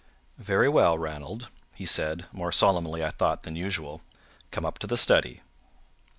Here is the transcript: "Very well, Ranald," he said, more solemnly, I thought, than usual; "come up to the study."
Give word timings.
"Very 0.39 0.67
well, 0.67 0.97
Ranald," 0.97 1.49
he 1.75 1.85
said, 1.85 2.25
more 2.31 2.51
solemnly, 2.51 3.05
I 3.05 3.11
thought, 3.11 3.43
than 3.43 3.55
usual; 3.55 4.01
"come 4.49 4.65
up 4.65 4.79
to 4.79 4.87
the 4.87 4.97
study." 4.97 5.41